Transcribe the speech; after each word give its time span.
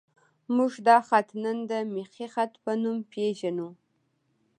موږ 0.55 0.71
دا 0.87 0.97
خط 1.07 1.27
نن 1.43 1.57
د 1.71 1.73
میخي 1.93 2.27
خط 2.33 2.51
په 2.63 2.71
نوم 2.83 2.97
پېژنو. 3.11 3.69